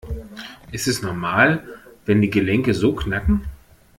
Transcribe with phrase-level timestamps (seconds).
[0.71, 1.63] Ist es normal,
[2.07, 3.45] wenn die Gelenke so knacken?